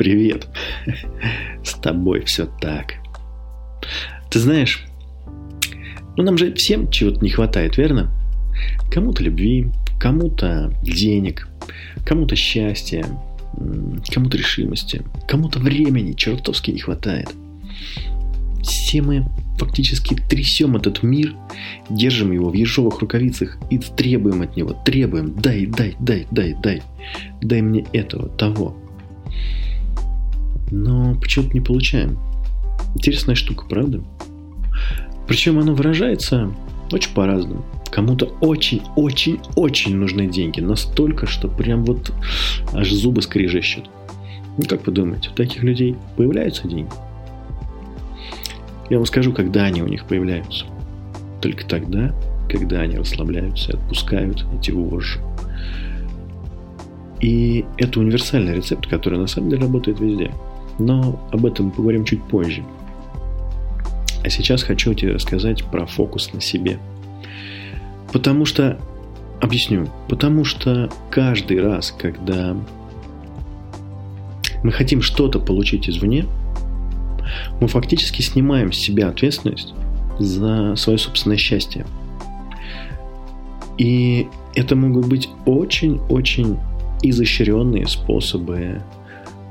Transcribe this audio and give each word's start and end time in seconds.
Привет. 0.00 0.48
С 1.62 1.74
тобой 1.74 2.24
все 2.24 2.46
так. 2.46 2.94
Ты 4.30 4.38
знаешь, 4.38 4.86
ну 6.16 6.22
нам 6.22 6.38
же 6.38 6.54
всем 6.54 6.90
чего-то 6.90 7.22
не 7.22 7.28
хватает, 7.28 7.76
верно? 7.76 8.10
Кому-то 8.90 9.22
любви, 9.22 9.66
кому-то 10.00 10.74
денег, 10.82 11.48
кому-то 12.06 12.34
счастья, 12.34 13.04
кому-то 14.10 14.38
решимости, 14.38 15.02
кому-то 15.28 15.58
времени 15.58 16.14
чертовски 16.14 16.70
не 16.70 16.80
хватает. 16.80 17.28
Все 18.62 19.02
мы 19.02 19.26
фактически 19.58 20.14
трясем 20.14 20.76
этот 20.76 21.02
мир, 21.02 21.34
держим 21.90 22.32
его 22.32 22.48
в 22.48 22.54
ежовых 22.54 23.00
рукавицах 23.00 23.58
и 23.68 23.76
требуем 23.76 24.40
от 24.40 24.56
него, 24.56 24.72
требуем, 24.82 25.34
дай, 25.38 25.66
дай, 25.66 25.94
дай, 26.00 26.26
дай, 26.30 26.54
дай, 26.54 26.82
дай 27.42 27.60
мне 27.60 27.84
этого, 27.92 28.30
того. 28.30 28.78
Но 30.70 31.14
почему-то 31.14 31.52
не 31.52 31.60
получаем. 31.60 32.18
Интересная 32.94 33.34
штука, 33.34 33.66
правда? 33.68 34.02
Причем 35.26 35.58
оно 35.58 35.74
выражается 35.74 36.52
очень 36.92 37.14
по-разному. 37.14 37.64
Кому-то 37.90 38.26
очень-очень-очень 38.40 39.96
нужны 39.96 40.26
деньги. 40.26 40.60
Настолько, 40.60 41.26
что 41.26 41.48
прям 41.48 41.84
вот 41.84 42.12
аж 42.72 42.90
зубы 42.90 43.22
скрежещут. 43.22 43.90
Ну, 44.56 44.64
как 44.68 44.86
вы 44.86 44.92
думаете, 44.92 45.30
у 45.30 45.34
таких 45.34 45.62
людей 45.62 45.96
появляются 46.16 46.68
деньги? 46.68 46.90
Я 48.90 48.96
вам 48.96 49.06
скажу, 49.06 49.32
когда 49.32 49.64
они 49.64 49.82
у 49.82 49.86
них 49.86 50.04
появляются. 50.06 50.66
Только 51.40 51.64
тогда, 51.64 52.12
когда 52.48 52.80
они 52.80 52.96
расслабляются 52.96 53.72
и 53.72 53.76
отпускают 53.76 54.44
эти 54.58 54.72
вожжи. 54.72 55.20
И 57.20 57.64
это 57.76 58.00
универсальный 58.00 58.54
рецепт, 58.54 58.86
который 58.88 59.18
на 59.18 59.26
самом 59.26 59.50
деле 59.50 59.62
работает 59.62 60.00
везде. 60.00 60.32
Но 60.80 61.20
об 61.30 61.44
этом 61.44 61.70
поговорим 61.70 62.06
чуть 62.06 62.22
позже. 62.22 62.64
А 64.24 64.30
сейчас 64.30 64.62
хочу 64.62 64.94
тебе 64.94 65.12
рассказать 65.12 65.62
про 65.64 65.84
фокус 65.84 66.32
на 66.32 66.40
себе. 66.40 66.78
Потому 68.12 68.46
что, 68.46 68.80
объясню, 69.42 69.88
потому 70.08 70.44
что 70.44 70.90
каждый 71.10 71.62
раз, 71.62 71.94
когда 71.96 72.56
мы 74.62 74.72
хотим 74.72 75.02
что-то 75.02 75.38
получить 75.38 75.88
извне, 75.88 76.24
мы 77.60 77.68
фактически 77.68 78.22
снимаем 78.22 78.72
с 78.72 78.78
себя 78.78 79.08
ответственность 79.08 79.74
за 80.18 80.76
свое 80.76 80.98
собственное 80.98 81.36
счастье. 81.36 81.84
И 83.76 84.28
это 84.54 84.76
могут 84.76 85.06
быть 85.06 85.28
очень-очень 85.44 86.58
изощренные 87.02 87.86
способы 87.86 88.82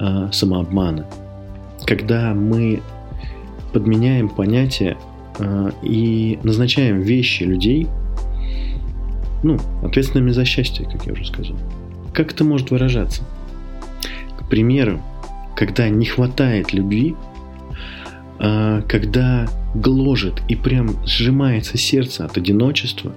э, 0.00 0.28
самообмана. 0.32 1.06
Когда 1.86 2.34
мы 2.34 2.82
подменяем 3.72 4.28
понятия 4.28 4.96
э, 5.38 5.70
и 5.82 6.38
назначаем 6.42 7.00
вещи 7.00 7.42
людей, 7.42 7.88
ну, 9.42 9.58
ответственными 9.82 10.30
за 10.30 10.44
счастье, 10.44 10.88
как 10.90 11.06
я 11.06 11.12
уже 11.12 11.26
сказал. 11.26 11.56
Как 12.12 12.32
это 12.32 12.44
может 12.44 12.70
выражаться? 12.70 13.22
К 14.38 14.48
примеру, 14.48 15.00
когда 15.54 15.88
не 15.88 16.06
хватает 16.06 16.72
любви, 16.72 17.14
а, 18.38 18.82
когда 18.82 19.46
гложет 19.74 20.42
и 20.48 20.56
прям 20.56 21.04
сжимается 21.06 21.76
сердце 21.76 22.24
от 22.24 22.36
одиночества, 22.36 23.12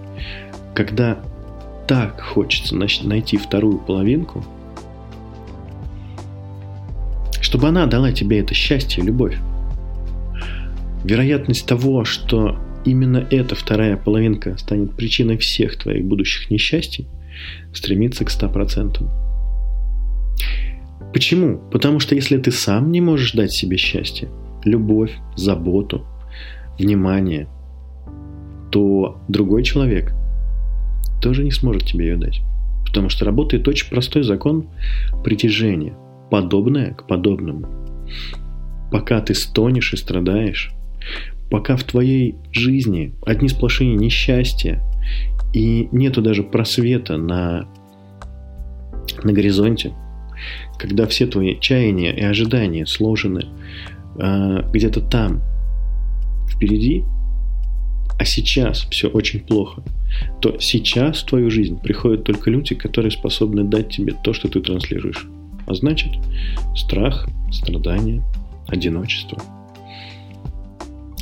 когда 0.74 1.18
так 1.88 2.22
хочется 2.22 2.76
найти 2.76 3.38
вторую 3.38 3.80
половинку, 3.80 4.44
чтобы 7.48 7.70
она 7.70 7.86
дала 7.86 8.12
тебе 8.12 8.40
это 8.40 8.54
счастье 8.54 9.02
и 9.02 9.08
любовь. 9.08 9.38
Вероятность 11.06 11.66
того, 11.66 12.04
что 12.04 12.60
именно 12.84 13.26
эта 13.32 13.56
вторая 13.56 13.96
половинка 13.96 14.58
станет 14.58 14.98
причиной 14.98 15.38
всех 15.38 15.78
твоих 15.78 16.04
будущих 16.04 16.52
несчастий, 16.52 17.08
стремится 17.74 18.26
к 18.26 18.30
100%. 18.30 19.02
Почему? 21.14 21.62
Потому 21.72 22.02
что 22.02 22.16
если 22.16 22.38
ты 22.38 22.52
сам 22.52 22.92
не 22.92 23.00
можешь 23.00 23.32
дать 23.32 23.54
себе 23.54 23.78
счастье, 23.78 24.28
любовь, 24.66 25.14
заботу, 25.38 26.06
внимание, 26.78 27.48
то 28.72 29.22
другой 29.30 29.64
человек 29.64 30.12
тоже 31.22 31.46
не 31.46 31.52
сможет 31.52 31.86
тебе 31.86 32.08
ее 32.08 32.18
дать. 32.18 32.42
Потому 32.86 33.08
что 33.08 33.24
работает 33.24 33.66
очень 33.70 33.90
простой 33.90 34.24
закон 34.24 34.68
притяжения. 35.24 35.96
Подобное 36.30 36.94
к 36.94 37.08
подобному. 37.08 37.68
Пока 38.92 39.22
ты 39.22 39.34
стонешь 39.34 39.94
и 39.94 39.98
страдаешь, 39.98 40.72
пока 41.50 41.76
в 41.76 41.84
твоей 41.84 42.36
жизни 42.52 43.14
одни 43.26 43.50
сплошные 43.50 43.96
несчастья 43.96 44.82
и 45.54 45.88
нету 45.92 46.22
даже 46.22 46.44
просвета 46.44 47.18
на, 47.18 47.68
на 49.24 49.34
горизонте, 49.34 49.94
когда 50.78 51.08
все 51.08 51.28
твои 51.28 51.60
чаяния 51.60 52.12
и 52.12 52.24
ожидания 52.24 52.86
сложены 52.86 53.46
э, 54.20 54.70
где-то 54.72 55.02
там, 55.02 55.42
впереди, 56.50 57.04
а 58.20 58.26
сейчас 58.26 58.88
все 58.90 59.10
очень 59.10 59.42
плохо, 59.42 59.84
то 60.42 60.58
сейчас 60.60 61.22
в 61.22 61.26
твою 61.28 61.52
жизнь 61.52 61.80
приходят 61.80 62.24
только 62.24 62.50
люди, 62.50 62.74
которые 62.76 63.12
способны 63.12 63.64
дать 63.64 63.90
тебе 63.90 64.14
то, 64.24 64.34
что 64.34 64.48
ты 64.48 64.60
транслируешь. 64.60 65.28
А 65.68 65.74
значит, 65.74 66.14
страх, 66.76 67.28
страдания, 67.52 68.24
одиночество. 68.68 69.38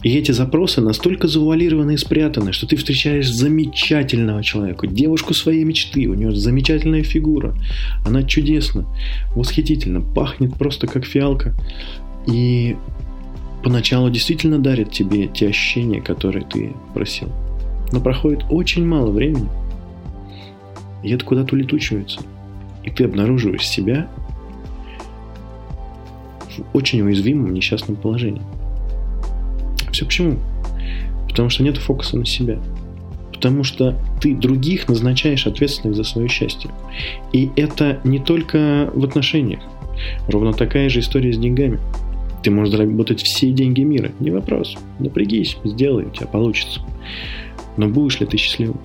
И 0.04 0.16
эти 0.16 0.32
запросы 0.32 0.82
настолько 0.82 1.28
завуалированы 1.28 1.96
и 1.96 1.98
спрятаны, 1.98 2.54
что 2.54 2.68
ты 2.68 2.76
встречаешь 2.76 3.28
замечательного 3.28 4.44
человека, 4.44 4.86
девушку 4.86 5.34
своей 5.34 5.64
мечты, 5.64 6.06
у 6.06 6.14
нее 6.14 6.32
замечательная 6.36 7.02
фигура, 7.02 7.56
она 8.06 8.22
чудесна, 8.22 8.86
восхитительно, 9.36 10.02
пахнет 10.02 10.54
просто 10.58 10.86
как 10.86 11.06
фиалка. 11.06 11.56
И 12.28 12.76
поначалу 13.64 14.12
действительно 14.12 14.60
дарит 14.60 14.92
тебе 14.92 15.26
те 15.26 15.48
ощущения, 15.48 16.02
которые 16.02 16.46
ты 16.46 16.74
просил. 16.94 17.30
Но 17.92 18.00
проходит 18.00 18.44
очень 18.52 18.86
мало 18.86 19.10
времени, 19.10 19.50
и 21.04 21.10
это 21.10 21.26
куда-то 21.26 21.56
улетучивается. 21.56 22.22
И 22.84 22.92
ты 22.92 23.06
обнаруживаешь 23.06 23.68
себя 23.68 24.08
в 26.58 26.76
очень 26.76 27.02
уязвимом 27.02 27.54
несчастном 27.54 27.98
положении. 27.98 28.42
Все 29.92 30.06
почему? 30.06 30.38
Потому 31.28 31.50
что 31.50 31.64
нет 31.64 31.78
фокуса 31.78 32.18
на 32.18 32.26
себя. 32.26 32.60
Потому 33.32 33.64
что 33.64 33.96
ты 34.22 34.36
других 34.36 34.88
назначаешь 34.88 35.48
ответственных 35.48 35.96
за 35.96 36.04
свое 36.04 36.28
счастье. 36.28 36.70
И 37.34 37.50
это 37.56 38.00
не 38.04 38.20
только 38.20 38.90
в 38.94 39.04
отношениях. 39.04 39.62
Ровно 40.28 40.54
такая 40.54 40.90
же 40.90 41.00
история 41.00 41.34
с 41.34 41.38
деньгами. 41.38 41.80
Ты 42.44 42.52
можешь 42.52 42.74
заработать 42.74 43.22
все 43.22 43.52
деньги 43.52 43.82
мира, 43.82 44.12
не 44.20 44.32
вопрос. 44.32 44.78
Напрягись, 45.00 45.58
сделай, 45.64 46.06
у 46.06 46.10
тебя 46.10 46.28
получится. 46.28 46.82
Но 47.78 47.88
будешь 47.88 48.20
ли 48.20 48.26
ты 48.26 48.38
счастливым? 48.38 48.80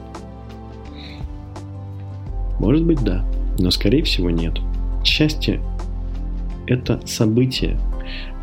Может 2.59 2.85
быть, 2.85 3.03
да, 3.03 3.25
но 3.59 3.71
скорее 3.71 4.03
всего 4.03 4.31
нет. 4.31 4.55
Счастье– 5.05 5.61
это 6.71 7.01
события, 7.05 7.79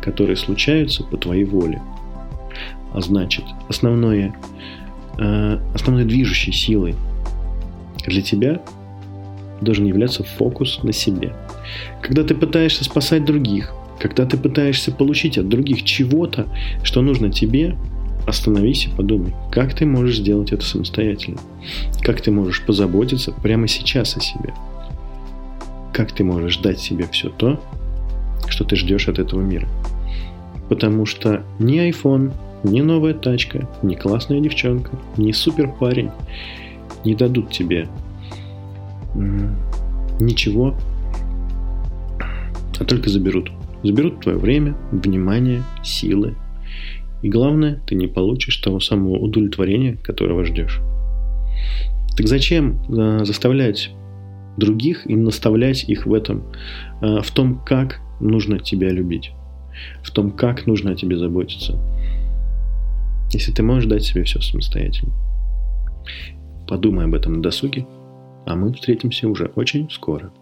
которые 0.02 0.36
случаются 0.36 1.02
по 1.02 1.16
твоей 1.16 1.44
воле. 1.44 1.80
А 2.92 3.00
значит, 3.00 3.44
основное, 3.68 4.34
э, 5.18 5.58
основной 5.74 6.04
движущей 6.04 6.52
силой 6.52 6.94
для 8.06 8.22
тебя 8.22 8.62
должен 9.60 9.86
являться 9.86 10.22
фокус 10.24 10.82
на 10.82 10.92
себе. 10.92 11.34
Когда 12.02 12.22
ты 12.22 12.34
пытаешься 12.34 12.84
спасать 12.84 13.24
других, 13.24 13.72
когда 13.98 14.26
ты 14.26 14.36
пытаешься 14.36 14.92
получить 14.92 15.38
от 15.38 15.48
других 15.48 15.84
чего-то, 15.84 16.46
что 16.84 17.02
нужно 17.02 17.32
тебе, 17.32 17.76
остановись 18.26 18.86
и 18.86 18.90
подумай, 18.90 19.34
как 19.50 19.74
ты 19.74 19.86
можешь 19.86 20.18
сделать 20.18 20.52
это 20.52 20.64
самостоятельно. 20.64 21.38
Как 22.02 22.20
ты 22.20 22.30
можешь 22.30 22.62
позаботиться 22.64 23.32
прямо 23.32 23.66
сейчас 23.68 24.16
о 24.16 24.20
себе. 24.20 24.52
Как 25.92 26.12
ты 26.12 26.24
можешь 26.24 26.58
дать 26.58 26.78
себе 26.78 27.08
все 27.10 27.30
то, 27.30 27.60
что 28.48 28.64
ты 28.64 28.76
ждешь 28.76 29.08
от 29.08 29.18
этого 29.18 29.40
мира. 29.40 29.68
Потому 30.68 31.06
что 31.06 31.42
ни 31.58 31.80
iPhone, 31.88 32.32
ни 32.62 32.80
новая 32.80 33.14
тачка, 33.14 33.68
ни 33.82 33.94
классная 33.94 34.40
девчонка, 34.40 34.90
ни 35.16 35.32
супер 35.32 35.70
парень 35.78 36.10
не 37.04 37.14
дадут 37.14 37.50
тебе 37.50 37.88
ничего, 40.20 40.74
а 42.78 42.84
только 42.84 43.08
заберут. 43.08 43.50
Заберут 43.82 44.20
твое 44.20 44.38
время, 44.38 44.76
внимание, 44.90 45.62
силы. 45.82 46.34
И 47.22 47.28
главное, 47.28 47.80
ты 47.86 47.94
не 47.94 48.06
получишь 48.06 48.56
того 48.58 48.80
самого 48.80 49.18
удовлетворения, 49.18 49.96
которого 49.96 50.44
ждешь. 50.44 50.80
Так 52.16 52.26
зачем 52.26 52.80
э, 52.88 53.24
заставлять 53.24 53.90
других 54.56 55.08
и 55.08 55.14
наставлять 55.14 55.88
их 55.88 56.06
в 56.06 56.12
этом, 56.12 56.44
э, 57.00 57.20
в 57.22 57.30
том, 57.30 57.60
как 57.64 58.00
нужно 58.20 58.58
тебя 58.58 58.90
любить, 58.90 59.32
в 60.02 60.10
том, 60.10 60.30
как 60.30 60.66
нужно 60.66 60.92
о 60.92 60.94
тебе 60.94 61.16
заботиться. 61.16 61.78
Если 63.30 63.52
ты 63.52 63.62
можешь 63.62 63.88
дать 63.88 64.04
себе 64.04 64.24
все 64.24 64.40
самостоятельно. 64.40 65.12
Подумай 66.66 67.04
об 67.04 67.14
этом 67.14 67.34
на 67.34 67.42
досуге, 67.42 67.86
а 68.46 68.56
мы 68.56 68.72
встретимся 68.72 69.28
уже 69.28 69.46
очень 69.54 69.90
скоро. 69.90 70.32